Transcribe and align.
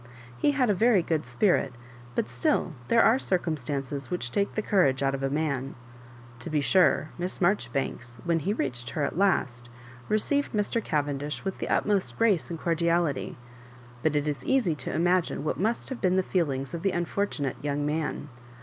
He 0.35 0.49
had 0.53 0.67
a 0.67 0.73
very 0.73 1.03
good 1.03 1.27
spirit, 1.27 1.75
but 2.15 2.27
still 2.27 2.73
there 2.87 3.03
are 3.03 3.19
circumstances 3.19 4.09
which 4.09 4.31
take 4.31 4.55
the 4.55 4.63
courage 4.63 5.03
out 5.03 5.13
of 5.13 5.21
a 5.21 5.29
man. 5.29 5.75
To 6.39 6.49
be 6.49 6.59
sure, 6.59 7.11
Miss 7.19 7.37
Maijoribanks, 7.37 8.17
when 8.25 8.39
he 8.39 8.51
reached 8.51 8.89
her 8.89 9.03
at 9.03 9.15
last, 9.15 9.69
received 10.09 10.53
Mr. 10.53 10.83
Cavendish 10.83 11.45
with 11.45 11.59
the 11.59 11.69
utmost 11.69 12.17
grace 12.17 12.49
and 12.49 12.59
cordiality; 12.59 13.37
but 14.01 14.15
it 14.15 14.27
is 14.27 14.43
easy 14.43 14.73
to 14.73 14.91
imagine 14.91 15.43
what 15.43 15.59
must 15.59 15.89
have 15.89 16.01
been 16.01 16.15
the 16.15 16.23
feelings 16.23 16.73
of 16.73 16.81
the 16.81 16.93
unfortu 16.93 17.41
nate 17.41 17.63
young 17.63 17.85
man. 17.85 18.29